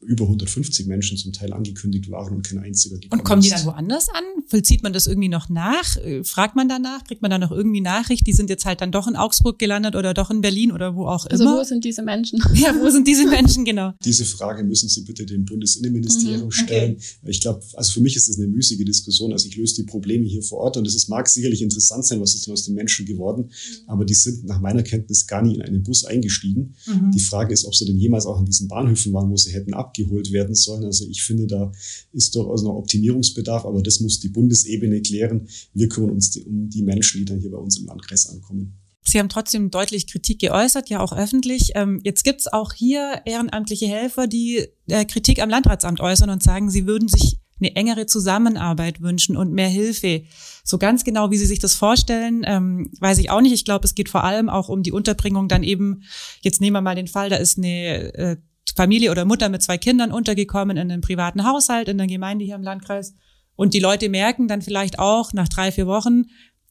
[0.00, 3.64] über 150 Menschen zum Teil angekündigt waren und kein einziger gekommen Und kommen die dann
[3.64, 4.24] woanders an?
[4.46, 5.96] Vollzieht man das irgendwie noch nach?
[5.96, 7.04] Äh, fragt man danach?
[7.04, 8.26] Kriegt man da noch irgendwie Nachricht?
[8.26, 11.06] Die sind jetzt halt dann doch in Augsburg gelandet oder doch in Berlin oder wo
[11.06, 11.52] auch also immer.
[11.52, 12.40] Also wo sind diese Menschen?
[12.56, 13.92] Ja, wo sind diese Menschen, genau.
[14.04, 16.64] Diese Frage müssen Sie bitte dem Bundesinnenministerium mhm, okay.
[16.64, 16.96] stellen.
[17.24, 19.32] Ich glaube, also für mich ist das eine müßige Diskussion.
[19.32, 22.34] Also ich löse die Probleme hier vor Ort und es mag sicherlich interessant sein, was
[22.34, 23.88] ist denn aus den Menschen geworden, mhm.
[23.88, 26.74] aber die sind nach meiner Kenntnis gar nie in einen Bus eingestiegen.
[26.86, 27.10] Mhm.
[27.12, 29.74] Die Frage ist, ob sie denn jemals auch an diesen Bahnhöfen waren, wo sie hätten
[29.86, 30.84] abgeholt werden sollen.
[30.84, 31.72] Also ich finde, da
[32.12, 35.48] ist durchaus noch Optimierungsbedarf, aber das muss die Bundesebene klären.
[35.72, 38.74] Wir kümmern uns um die Menschen, die dann hier bei uns im Landkreis ankommen.
[39.02, 41.72] Sie haben trotzdem deutlich Kritik geäußert, ja auch öffentlich.
[41.76, 46.70] Ähm, jetzt gibt's auch hier ehrenamtliche Helfer, die äh, Kritik am Landratsamt äußern und sagen,
[46.70, 50.24] sie würden sich eine engere Zusammenarbeit wünschen und mehr Hilfe.
[50.64, 53.52] So ganz genau, wie Sie sich das vorstellen, ähm, weiß ich auch nicht.
[53.52, 56.02] Ich glaube, es geht vor allem auch um die Unterbringung dann eben,
[56.42, 58.36] jetzt nehmen wir mal den Fall, da ist eine äh,
[58.74, 62.56] Familie oder Mutter mit zwei Kindern untergekommen in einem privaten Haushalt in der Gemeinde hier
[62.56, 63.14] im Landkreis.
[63.54, 66.26] Und die Leute merken dann vielleicht auch nach drei, vier Wochen,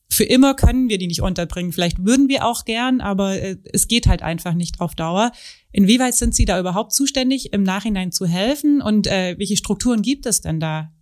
[0.10, 1.72] für immer können wir die nicht unterbringen.
[1.72, 5.32] Vielleicht würden wir auch gern, aber äh, es geht halt einfach nicht auf Dauer.
[5.72, 10.26] Inwieweit sind Sie da überhaupt zuständig, im Nachhinein zu helfen und äh, welche Strukturen gibt
[10.26, 10.94] es denn da,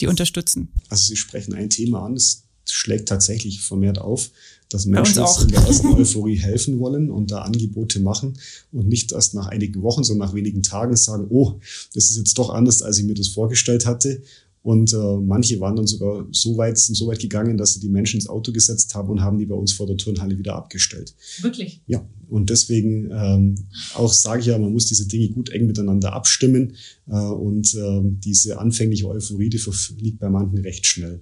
[0.00, 0.72] die unterstützen?
[0.88, 4.30] Also Sie sprechen ein Thema an, es schlägt tatsächlich vermehrt auf,
[4.68, 8.38] dass Menschen jetzt in der ersten Euphorie helfen wollen und da Angebote machen
[8.72, 11.60] und nicht erst nach einigen Wochen, sondern nach wenigen Tagen sagen, oh,
[11.94, 14.22] das ist jetzt doch anders, als ich mir das vorgestellt hatte
[14.66, 17.88] und äh, manche waren dann sogar so weit, sind so weit gegangen, dass sie die
[17.88, 21.14] Menschen ins Auto gesetzt haben und haben die bei uns vor der Turnhalle wieder abgestellt.
[21.40, 21.82] Wirklich?
[21.86, 22.04] Ja.
[22.28, 23.54] Und deswegen ähm,
[23.94, 26.74] auch sage ich ja, man muss diese Dinge gut eng miteinander abstimmen.
[27.06, 29.60] Äh, und äh, diese anfängliche Euphorie, die
[29.98, 31.20] liegt bei manchen recht schnell.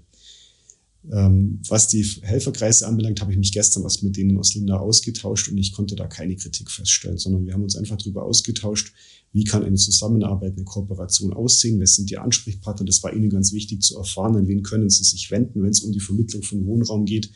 [1.13, 5.49] Ähm, was die Helferkreise anbelangt, habe ich mich gestern was mit denen aus Linda ausgetauscht
[5.49, 8.95] und ich konnte da keine Kritik feststellen, sondern wir haben uns einfach darüber ausgetauscht,
[9.33, 13.53] wie kann eine Zusammenarbeit, eine Kooperation aussehen, wer sind die Ansprechpartner, das war ihnen ganz
[13.53, 16.65] wichtig zu erfahren, an wen können sie sich wenden, wenn es um die Vermittlung von
[16.65, 17.31] Wohnraum geht,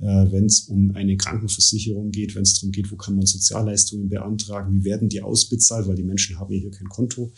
[0.00, 4.08] äh, wenn es um eine Krankenversicherung geht, wenn es darum geht, wo kann man Sozialleistungen
[4.08, 7.32] beantragen, wie werden die ausbezahlt, weil die Menschen haben ja hier kein Konto.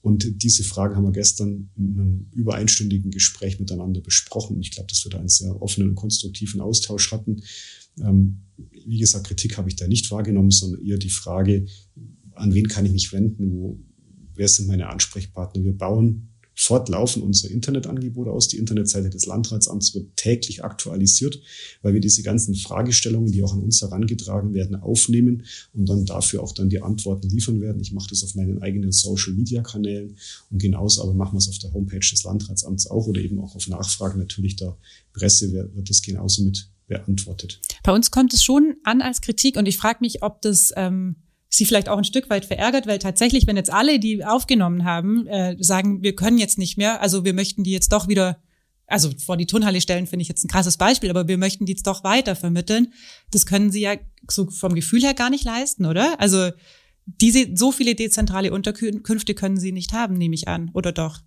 [0.00, 4.60] Und diese Frage haben wir gestern in einem über einstündigen Gespräch miteinander besprochen.
[4.60, 7.42] Ich glaube, dass wir da einen sehr offenen und konstruktiven Austausch hatten.
[8.00, 11.66] Ähm, wie gesagt, Kritik habe ich da nicht wahrgenommen, sondern eher die Frage,
[12.34, 13.80] an wen kann ich mich wenden, wo,
[14.34, 15.64] wer sind meine Ansprechpartner.
[15.64, 16.28] Wir bauen
[16.60, 18.48] fortlaufend unser Internetangebot aus.
[18.48, 21.40] Die Internetseite des Landratsamts wird täglich aktualisiert,
[21.82, 26.42] weil wir diese ganzen Fragestellungen, die auch an uns herangetragen werden, aufnehmen und dann dafür
[26.42, 27.80] auch dann die Antworten liefern werden.
[27.80, 30.16] Ich mache das auf meinen eigenen Social-Media-Kanälen
[30.50, 33.54] und genauso aber machen wir es auf der Homepage des Landratsamts auch oder eben auch
[33.54, 34.76] auf Nachfragen natürlich der
[35.12, 37.60] Presse wird das genauso mit beantwortet.
[37.84, 41.16] Bei uns kommt es schon an als Kritik und ich frage mich, ob das ähm
[41.48, 45.26] sie vielleicht auch ein Stück weit verärgert, weil tatsächlich, wenn jetzt alle, die aufgenommen haben,
[45.26, 48.42] äh, sagen, wir können jetzt nicht mehr, also wir möchten die jetzt doch wieder,
[48.86, 51.72] also vor die Turnhalle stellen, finde ich jetzt ein krasses Beispiel, aber wir möchten die
[51.72, 52.92] jetzt doch weiter vermitteln.
[53.30, 53.94] Das können sie ja
[54.28, 56.20] so vom Gefühl her gar nicht leisten, oder?
[56.20, 56.50] Also
[57.06, 61.20] diese so viele dezentrale Unterkünfte können sie nicht haben, nehme ich an, oder doch?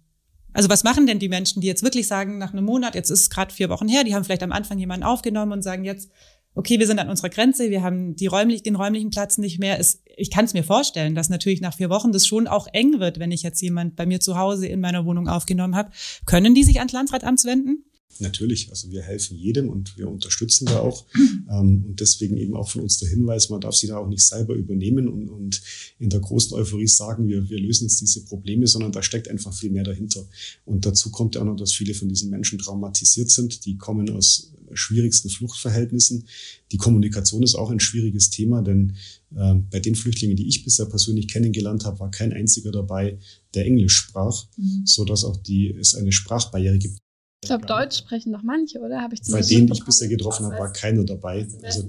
[0.53, 3.21] Also was machen denn die Menschen, die jetzt wirklich sagen, nach einem Monat, jetzt ist
[3.21, 6.11] es gerade vier Wochen her, die haben vielleicht am Anfang jemanden aufgenommen und sagen jetzt,
[6.53, 9.79] okay, wir sind an unserer Grenze, wir haben die räumlich, den räumlichen Platz nicht mehr.
[9.79, 12.99] Es, ich kann es mir vorstellen, dass natürlich nach vier Wochen das schon auch eng
[12.99, 15.91] wird, wenn ich jetzt jemand bei mir zu Hause in meiner Wohnung aufgenommen habe.
[16.25, 17.85] Können die sich ans Landsratamt wenden?
[18.19, 21.05] Natürlich, also wir helfen jedem und wir unterstützen da auch.
[21.51, 24.23] Ähm, und deswegen eben auch von uns der Hinweis, man darf sie da auch nicht
[24.23, 25.61] selber übernehmen und, und
[25.99, 29.53] in der großen Euphorie sagen, wir, wir lösen jetzt diese Probleme, sondern da steckt einfach
[29.53, 30.25] viel mehr dahinter.
[30.63, 33.65] Und dazu kommt ja auch noch, dass viele von diesen Menschen traumatisiert sind.
[33.65, 36.27] Die kommen aus schwierigsten Fluchtverhältnissen.
[36.71, 38.95] Die Kommunikation ist auch ein schwieriges Thema, denn
[39.35, 43.17] äh, bei den Flüchtlingen, die ich bisher persönlich kennengelernt habe, war kein einziger dabei,
[43.53, 44.83] der Englisch sprach, mhm.
[44.85, 46.99] so dass auch die es eine Sprachbarriere gibt.
[47.43, 49.01] Ich glaube, Deutsch sprechen noch manche, oder?
[49.01, 51.47] Habe ich Bei denen, die ich bisher getroffen habe, war keiner dabei.
[51.63, 51.87] Also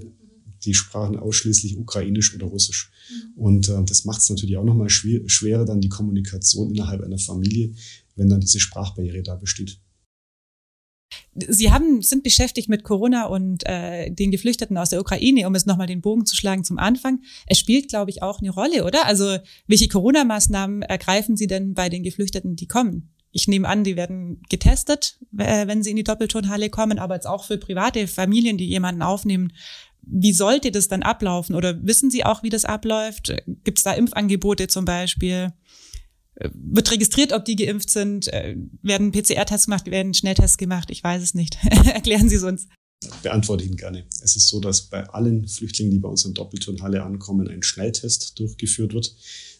[0.63, 2.91] die sprachen ausschließlich Ukrainisch oder Russisch.
[3.09, 3.41] Mhm.
[3.41, 7.19] Und äh, das macht es natürlich auch nochmal schwer, schwerer, dann die Kommunikation innerhalb einer
[7.19, 7.73] Familie,
[8.15, 9.79] wenn dann diese Sprachbarriere da besteht.
[11.35, 15.65] Sie haben, sind beschäftigt mit Corona und äh, den Geflüchteten aus der Ukraine, um es
[15.65, 17.21] nochmal den Bogen zu schlagen zum Anfang.
[17.45, 19.05] Es spielt, glaube ich, auch eine Rolle, oder?
[19.05, 19.37] Also
[19.67, 23.12] welche Corona-Maßnahmen ergreifen Sie denn bei den Geflüchteten, die kommen?
[23.33, 27.27] Ich nehme an, die werden getestet, äh, wenn sie in die Doppeltonhalle kommen, aber jetzt
[27.27, 29.51] auch für private Familien, die jemanden aufnehmen.
[30.01, 31.55] Wie sollte das dann ablaufen?
[31.55, 33.33] Oder wissen Sie auch, wie das abläuft?
[33.63, 35.53] Gibt es da Impfangebote zum Beispiel?
[36.53, 41.21] wird registriert, ob die geimpft sind, äh, werden PCR-Tests gemacht, werden Schnelltests gemacht, ich weiß
[41.21, 41.57] es nicht.
[41.93, 42.67] Erklären Sie es uns.
[43.21, 44.05] Beantworte ich Ihnen gerne.
[44.21, 48.39] Es ist so, dass bei allen Flüchtlingen, die bei uns in Doppelturnhalle ankommen, ein Schnelltest
[48.39, 49.13] durchgeführt wird.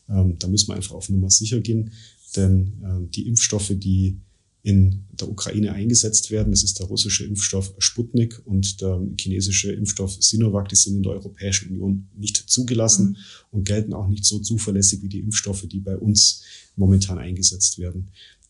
[0.10, 1.92] Ähm, da müssen wir einfach auf Nummer sicher gehen,
[2.36, 4.18] denn ähm, die Impfstoffe, die
[4.64, 6.52] in der Ukraine eingesetzt werden.
[6.52, 10.70] Das ist der russische Impfstoff Sputnik und der chinesische Impfstoff Sinovac.
[10.70, 13.16] Die sind in der Europäischen Union nicht zugelassen mhm.
[13.52, 16.44] und gelten auch nicht so zuverlässig wie die Impfstoffe, die bei uns
[16.78, 18.10] momentan eingesetzt werden.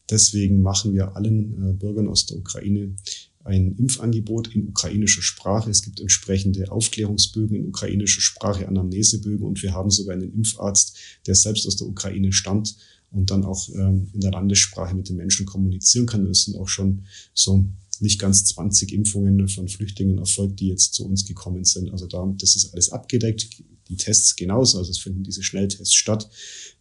[0.09, 2.93] Deswegen machen wir allen äh, Bürgern aus der Ukraine
[3.43, 5.69] ein Impfangebot in ukrainischer Sprache.
[5.69, 11.35] Es gibt entsprechende Aufklärungsbögen in ukrainischer Sprache, Anamnesebögen und wir haben sogar einen Impfarzt, der
[11.35, 12.75] selbst aus der Ukraine stammt
[13.13, 16.25] und dann auch ähm, in der Landessprache mit den Menschen kommunizieren kann.
[16.27, 17.65] Es sind auch schon so
[17.99, 21.91] nicht ganz 20 Impfungen von Flüchtlingen erfolgt, die jetzt zu uns gekommen sind.
[21.91, 23.47] Also da, das ist alles abgedeckt.
[23.87, 26.29] Die Tests genauso, also es finden diese Schnelltests statt,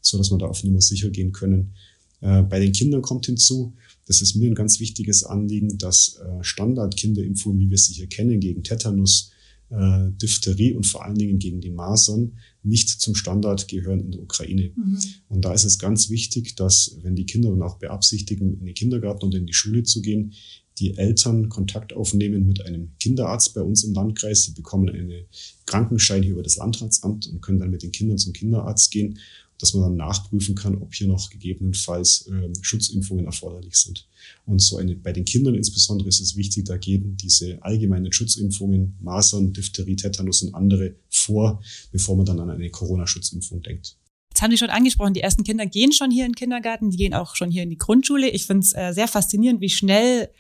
[0.01, 1.75] so dass wir da auf Nummer sicher gehen können.
[2.21, 3.75] Äh, bei den Kindern kommt hinzu,
[4.07, 8.41] das ist mir ein ganz wichtiges Anliegen, dass äh, Standard-Kinderimpfungen, wie wir sie hier kennen,
[8.41, 9.31] gegen Tetanus,
[9.71, 12.33] äh, Diphtherie und vor allen Dingen gegen die Masern
[12.63, 14.73] nicht zum Standard gehören in der Ukraine.
[14.75, 14.99] Mhm.
[15.29, 18.75] Und da ist es ganz wichtig, dass wenn die Kinder dann auch beabsichtigen, in den
[18.75, 20.35] Kindergarten oder in die Schule zu gehen,
[20.79, 24.45] die Eltern Kontakt aufnehmen mit einem Kinderarzt bei uns im Landkreis.
[24.45, 25.25] Sie bekommen einen
[25.67, 29.19] Krankenschein hier über das Landratsamt und können dann mit den Kindern zum Kinderarzt gehen,
[29.59, 34.09] dass man dann nachprüfen kann, ob hier noch gegebenenfalls äh, Schutzimpfungen erforderlich sind.
[34.45, 38.97] Und so eine, bei den Kindern insbesondere ist es wichtig, da gehen diese allgemeinen Schutzimpfungen,
[39.01, 41.63] Masern, Diphtherie, Tetanus und andere vor,
[41.93, 43.97] bevor man dann an eine Corona-Schutzimpfung denkt.
[44.31, 46.97] Jetzt haben Sie schon angesprochen, die ersten Kinder gehen schon hier in den Kindergarten, die
[46.97, 48.31] gehen auch schon hier in die Grundschule.
[48.31, 50.31] Ich finde es äh, sehr faszinierend, wie schnell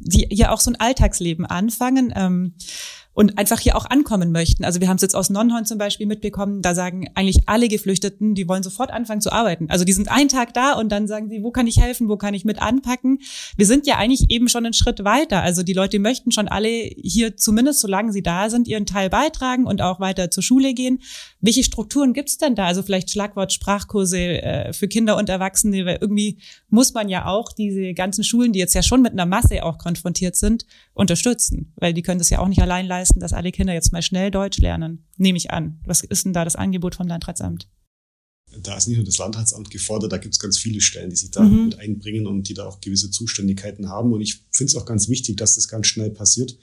[0.00, 2.12] die hier auch so ein Alltagsleben anfangen.
[2.14, 2.54] Ähm,
[3.20, 4.64] und einfach hier auch ankommen möchten.
[4.64, 8.34] Also wir haben es jetzt aus Nonhorn zum Beispiel mitbekommen, da sagen eigentlich alle Geflüchteten,
[8.34, 9.66] die wollen sofort anfangen zu arbeiten.
[9.68, 12.16] Also die sind einen Tag da und dann sagen sie, wo kann ich helfen, wo
[12.16, 13.18] kann ich mit anpacken.
[13.58, 15.42] Wir sind ja eigentlich eben schon einen Schritt weiter.
[15.42, 19.66] Also die Leute möchten schon alle hier zumindest, solange sie da sind, ihren Teil beitragen
[19.66, 21.02] und auch weiter zur Schule gehen.
[21.42, 22.64] Welche Strukturen gibt's denn da?
[22.64, 26.38] Also vielleicht Schlagwort Sprachkurse äh, für Kinder und Erwachsene, weil irgendwie
[26.70, 29.76] muss man ja auch diese ganzen Schulen, die jetzt ja schon mit einer Masse auch
[29.76, 33.52] konfrontiert sind, unterstützen, weil die können das ja auch nicht allein leisten leisten, dass alle
[33.52, 35.80] Kinder jetzt mal schnell Deutsch lernen, nehme ich an.
[35.84, 37.68] Was ist denn da das Angebot vom Landratsamt?
[38.62, 41.30] Da ist nicht nur das Landratsamt gefordert, da gibt es ganz viele Stellen, die sich
[41.30, 41.66] da mhm.
[41.66, 44.12] mit einbringen und die da auch gewisse Zuständigkeiten haben.
[44.12, 46.56] Und ich finde es auch ganz wichtig, dass das ganz schnell passiert.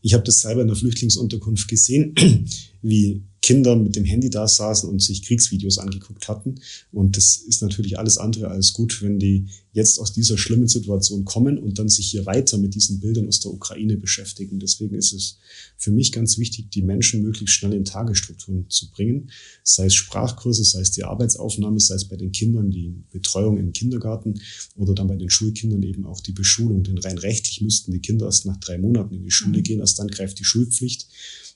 [0.00, 2.14] Ich habe das selber in der Flüchtlingsunterkunft gesehen,
[2.82, 6.56] wie Kinder mit dem Handy da saßen und sich Kriegsvideos angeguckt hatten.
[6.90, 11.24] Und das ist natürlich alles andere als gut, wenn die jetzt aus dieser schlimmen Situation
[11.24, 14.58] kommen und dann sich hier weiter mit diesen Bildern aus der Ukraine beschäftigen.
[14.58, 15.38] Deswegen ist es
[15.76, 19.30] für mich ganz wichtig, die Menschen möglichst schnell in Tagesstrukturen zu bringen.
[19.62, 23.72] Sei es Sprachkurse, sei es die Arbeitsaufnahme, sei es bei den Kindern die Betreuung im
[23.72, 24.40] Kindergarten
[24.76, 26.82] oder dann bei den Schulkindern eben auch die Beschulung.
[26.82, 29.62] Denn rein rechtlich müssten die Kinder erst nach drei Monaten in die Schule mhm.
[29.62, 31.06] gehen, erst dann greift die Schulpflicht.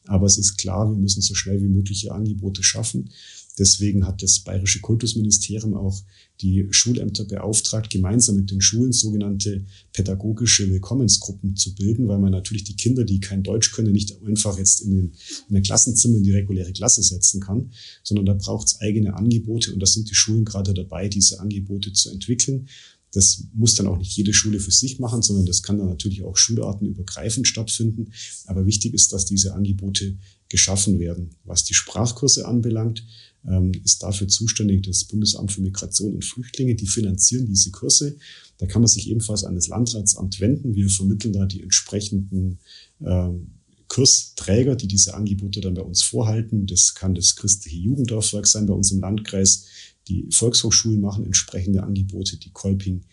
[0.06, 3.10] Aber es ist klar, wir müssen so schnell wie möglich hier Angebote schaffen.
[3.58, 6.02] Deswegen hat das Bayerische Kultusministerium auch
[6.40, 12.64] die Schulämter beauftragt, gemeinsam mit den Schulen sogenannte pädagogische Willkommensgruppen zu bilden, weil man natürlich
[12.64, 15.12] die Kinder, die kein Deutsch können, nicht einfach jetzt in, den,
[15.50, 17.70] in ein Klassenzimmer in die reguläre Klasse setzen kann,
[18.02, 21.92] sondern da braucht es eigene Angebote und da sind die Schulen gerade dabei, diese Angebote
[21.92, 22.68] zu entwickeln.
[23.12, 26.22] Das muss dann auch nicht jede Schule für sich machen, sondern das kann dann natürlich
[26.22, 28.12] auch schulartenübergreifend stattfinden.
[28.46, 30.16] Aber wichtig ist, dass diese Angebote
[30.48, 31.30] geschaffen werden.
[31.44, 33.04] Was die Sprachkurse anbelangt,
[33.48, 36.74] ähm, ist dafür zuständig das Bundesamt für Migration und Flüchtlinge.
[36.74, 38.16] Die finanzieren diese Kurse.
[38.58, 40.74] Da kann man sich ebenfalls an das Landratsamt wenden.
[40.74, 42.58] Wir vermitteln da die entsprechenden
[43.04, 43.52] ähm,
[43.88, 46.66] Kursträger, die diese Angebote dann bei uns vorhalten.
[46.66, 49.66] Das kann das christliche Jugenddorfwerk sein bei uns im Landkreis.
[50.10, 52.36] Die Volkshochschulen machen entsprechende Angebote.
[52.36, 53.04] Die Kolping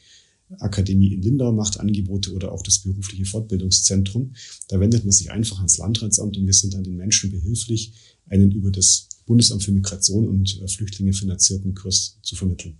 [0.60, 4.33] Akademie in Lindau macht Angebote oder auch das berufliche Fortbildungszentrum.
[4.69, 7.93] Da wendet man sich einfach ans Landratsamt und wir sind dann den Menschen behilflich,
[8.29, 12.79] einen über das Bundesamt für Migration und äh, Flüchtlinge finanzierten Kurs zu vermitteln.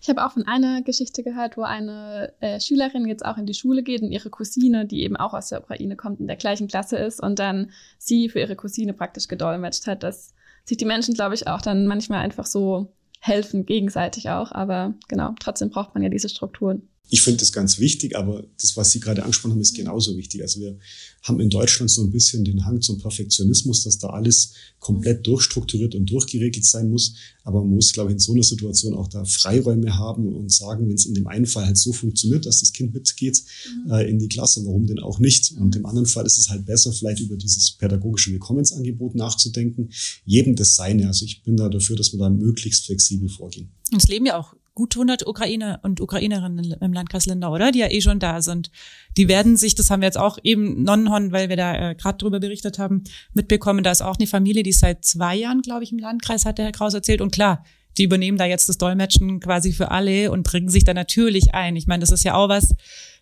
[0.00, 3.54] Ich habe auch von einer Geschichte gehört, wo eine äh, Schülerin jetzt auch in die
[3.54, 6.68] Schule geht und ihre Cousine, die eben auch aus der Ukraine kommt, in der gleichen
[6.68, 10.34] Klasse ist und dann sie für ihre Cousine praktisch gedolmetscht hat, dass
[10.66, 14.52] sich die Menschen, glaube ich, auch dann manchmal einfach so helfen, gegenseitig auch.
[14.52, 16.88] Aber genau, trotzdem braucht man ja diese Strukturen.
[17.08, 20.42] Ich finde das ganz wichtig, aber das, was Sie gerade angesprochen haben, ist genauso wichtig.
[20.42, 20.76] Also wir
[21.22, 25.94] haben in Deutschland so ein bisschen den Hang zum Perfektionismus, dass da alles komplett durchstrukturiert
[25.94, 27.14] und durchgeregelt sein muss.
[27.44, 30.88] Aber man muss, glaube ich, in so einer Situation auch da Freiräume haben und sagen,
[30.88, 33.40] wenn es in dem einen Fall halt so funktioniert, dass das Kind mitgeht
[33.84, 33.92] mhm.
[33.92, 35.52] äh, in die Klasse, warum denn auch nicht?
[35.52, 39.90] Und im anderen Fall ist es halt besser, vielleicht über dieses pädagogische Willkommensangebot nachzudenken.
[40.24, 41.06] Jedem das Seine.
[41.06, 43.68] Also ich bin da dafür, dass wir da möglichst flexibel vorgehen.
[43.92, 47.72] Und es leben ja auch gut 100 Ukrainer und Ukrainerinnen im Landkreis Lindau, oder?
[47.72, 48.70] Die ja eh schon da sind.
[49.16, 52.18] Die werden sich, das haben wir jetzt auch eben Nonnenhorn, weil wir da äh, gerade
[52.18, 53.82] drüber berichtet haben, mitbekommen.
[53.82, 56.66] Da ist auch eine Familie, die seit zwei Jahren, glaube ich, im Landkreis, hat der
[56.66, 57.22] Herr Kraus erzählt.
[57.22, 57.64] Und klar,
[57.98, 61.76] die übernehmen da jetzt das Dolmetschen quasi für alle und bringen sich da natürlich ein.
[61.76, 62.74] Ich meine, das ist ja auch was,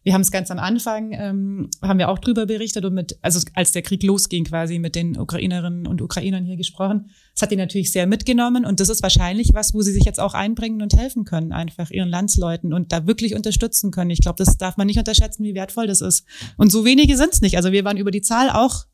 [0.05, 3.41] wir haben es ganz am Anfang, ähm, haben wir auch drüber berichtet und mit, also
[3.55, 7.11] als der Krieg losging quasi mit den Ukrainerinnen und Ukrainern hier gesprochen.
[7.33, 10.21] Das hat die natürlich sehr mitgenommen und das ist wahrscheinlich was, wo sie sich jetzt
[10.21, 14.11] auch einbringen und helfen können, einfach ihren Landsleuten und da wirklich unterstützen können.
[14.11, 16.27] Ich glaube, das darf man nicht unterschätzen, wie wertvoll das ist.
[16.59, 17.57] Und so wenige sind es nicht.
[17.57, 18.85] Also wir waren über die Zahl auch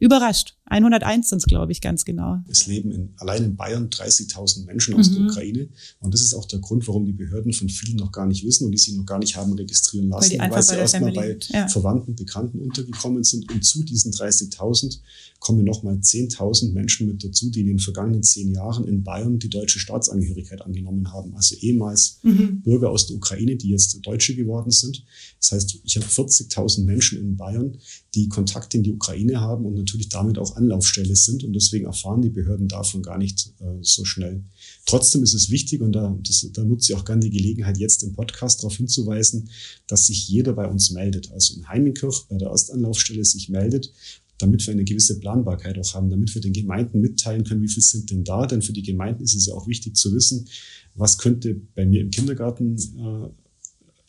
[0.00, 0.55] überrascht.
[0.68, 2.40] 101 sind es, glaube ich, ganz genau.
[2.48, 5.14] Es leben in, allein in Bayern 30.000 Menschen aus mhm.
[5.14, 5.68] der Ukraine.
[6.00, 8.64] Und das ist auch der Grund, warum die Behörden von vielen noch gar nicht wissen
[8.66, 11.68] und die sie noch gar nicht haben registrieren lassen, weil, weil sie erstmal bei ja.
[11.68, 13.50] Verwandten, Bekannten untergekommen sind.
[13.52, 14.98] Und zu diesen 30.000
[15.38, 19.48] kommen nochmal 10.000 Menschen mit dazu, die in den vergangenen zehn Jahren in Bayern die
[19.48, 21.34] deutsche Staatsangehörigkeit angenommen haben.
[21.36, 22.62] Also ehemals mhm.
[22.62, 25.04] Bürger aus der Ukraine, die jetzt Deutsche geworden sind.
[25.38, 27.78] Das heißt, ich habe 40.000 Menschen in Bayern,
[28.14, 32.22] die Kontakt in die Ukraine haben und natürlich damit auch Anlaufstelle sind und deswegen erfahren
[32.22, 34.44] die Behörden davon gar nicht äh, so schnell.
[34.86, 38.02] Trotzdem ist es wichtig und da, das, da nutze ich auch gerne die Gelegenheit, jetzt
[38.02, 39.50] im Podcast darauf hinzuweisen,
[39.86, 41.30] dass sich jeder bei uns meldet.
[41.32, 43.92] Also in Heiminkirch bei der Erstanlaufstelle sich meldet,
[44.38, 47.82] damit wir eine gewisse Planbarkeit auch haben, damit wir den Gemeinden mitteilen können, wie viel
[47.82, 48.46] sind denn da.
[48.46, 50.48] Denn für die Gemeinden ist es ja auch wichtig zu wissen,
[50.94, 53.45] was könnte bei mir im Kindergarten äh,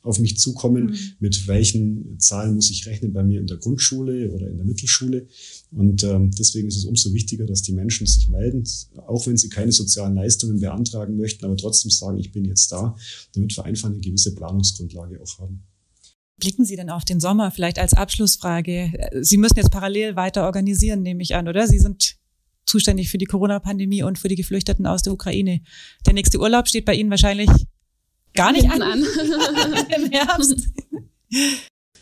[0.04, 0.98] auf mich zukommen, mhm.
[1.20, 5.28] mit welchen Zahlen muss ich rechnen bei mir in der Grundschule oder in der Mittelschule.
[5.72, 8.64] Und ähm, deswegen ist es umso wichtiger, dass die Menschen sich melden,
[9.08, 12.96] auch wenn sie keine sozialen Leistungen beantragen möchten, aber trotzdem sagen, ich bin jetzt da,
[13.34, 15.64] damit wir einfach eine gewisse Planungsgrundlage auch haben.
[16.40, 18.92] Blicken Sie denn auf den Sommer vielleicht als Abschlussfrage?
[19.22, 21.68] Sie müssen jetzt parallel weiter organisieren, nehme ich an, oder?
[21.68, 22.18] Sie sind
[22.68, 25.62] zuständig für die Corona-Pandemie und für die Geflüchteten aus der Ukraine.
[26.06, 27.50] Der nächste Urlaub steht bei Ihnen wahrscheinlich
[28.38, 29.00] gar nicht an, an.
[29.98, 30.70] im Herbst.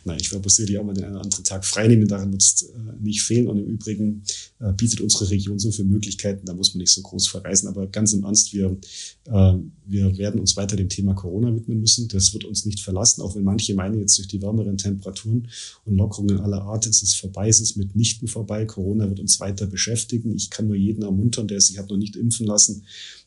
[0.04, 2.62] Nein, ich werde sicherlich auch mal den einen oder anderen Tag freinehmen, daran wird es
[2.62, 3.48] äh, nicht fehlen.
[3.48, 4.24] Und im Übrigen
[4.65, 7.67] äh, bietet unsere Region so viele Möglichkeiten, da muss man nicht so groß verreisen.
[7.67, 8.78] Aber ganz im Ernst, wir,
[9.25, 9.54] äh,
[9.86, 12.08] wir werden uns weiter dem Thema Corona widmen müssen.
[12.08, 15.47] Das wird uns nicht verlassen, auch wenn manche meinen, jetzt durch die wärmeren Temperaturen
[15.86, 18.65] und Lockerungen aller Art ist es vorbei, ist es mitnichten vorbei.
[18.65, 20.36] Corona wird uns weiter beschäftigen.
[20.36, 22.84] Ich kann nur jeden ermuntern, der sich hat noch nicht impfen lassen,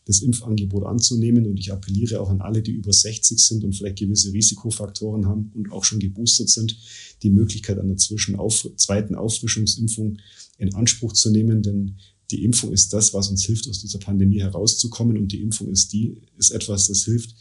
[0.07, 1.46] das Impfangebot anzunehmen.
[1.46, 5.53] Und ich appelliere auch an alle, die über 60 sind und vielleicht gewisse Risikofaktoren haben
[5.55, 6.77] und auch schon geboostert sind,
[7.22, 10.18] die Möglichkeit einer zwischen auf, zweiten Auffrischungsimpfung
[10.59, 11.62] in Anspruch zu nehmen.
[11.62, 11.97] Denn
[12.31, 15.16] die Impfung ist das, was uns hilft, aus dieser Pandemie herauszukommen.
[15.16, 17.35] Und die Impfung ist die, ist etwas, das hilft,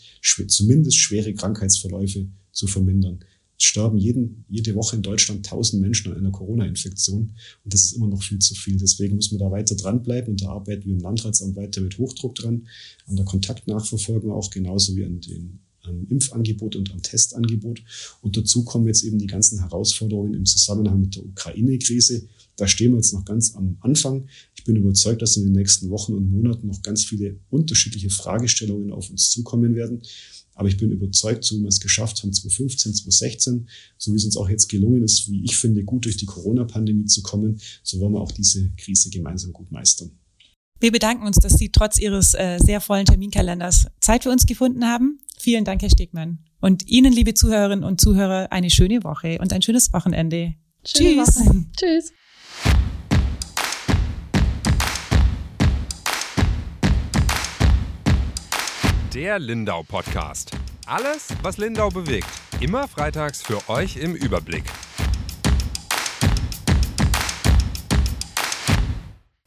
[0.48, 3.20] zumindest schwere Krankheitsverläufe zu vermindern.
[3.60, 7.34] Es sterben jeden, jede Woche in Deutschland tausend Menschen an einer Corona-Infektion.
[7.64, 8.78] Und das ist immer noch viel zu viel.
[8.78, 10.32] Deswegen müssen wir da weiter dranbleiben.
[10.32, 12.68] Und da arbeiten wir im Landratsamt weiter mit Hochdruck dran,
[13.08, 17.82] an der Kontaktnachverfolgung auch, genauso wie an den am Impfangebot und am Testangebot.
[18.22, 22.28] Und dazu kommen jetzt eben die ganzen Herausforderungen im Zusammenhang mit der Ukraine-Krise.
[22.58, 24.28] Da stehen wir jetzt noch ganz am Anfang.
[24.56, 28.92] Ich bin überzeugt, dass in den nächsten Wochen und Monaten noch ganz viele unterschiedliche Fragestellungen
[28.92, 30.02] auf uns zukommen werden.
[30.56, 34.26] Aber ich bin überzeugt, so wie wir es geschafft haben, 2015, 2016, so wie es
[34.26, 38.02] uns auch jetzt gelungen ist, wie ich finde, gut durch die Corona-Pandemie zu kommen, so
[38.02, 40.10] werden wir auch diese Krise gemeinsam gut meistern.
[40.80, 44.86] Wir bedanken uns, dass Sie trotz Ihres äh, sehr vollen Terminkalenders Zeit für uns gefunden
[44.86, 45.20] haben.
[45.38, 46.40] Vielen Dank, Herr Stegmann.
[46.60, 50.56] Und Ihnen, liebe Zuhörerinnen und Zuhörer, eine schöne Woche und ein schönes Wochenende.
[50.86, 51.46] Schöne Tschüss.
[51.46, 51.66] Woche.
[51.78, 52.12] Tschüss.
[59.14, 60.52] Der Lindau Podcast.
[60.86, 62.28] Alles, was Lindau bewegt.
[62.60, 64.64] Immer freitags für euch im Überblick.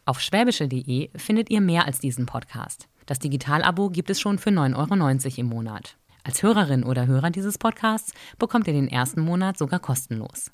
[0.04, 2.88] Auf schwäbische.de findet ihr mehr als diesen Podcast.
[3.06, 5.96] Das Digitalabo gibt es schon für 9,90 Euro im Monat.
[6.24, 10.50] Als Hörerin oder Hörer dieses Podcasts bekommt ihr den ersten Monat sogar kostenlos.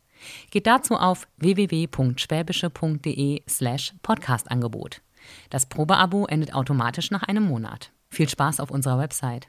[0.51, 5.01] Geht dazu auf www.schwäbische.de slash Podcastangebot.
[5.51, 7.93] Das Probeabo endet automatisch nach einem Monat.
[8.11, 9.49] Viel Spaß auf unserer Website.